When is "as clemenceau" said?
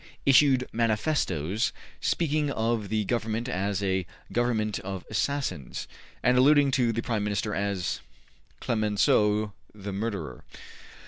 7.53-9.51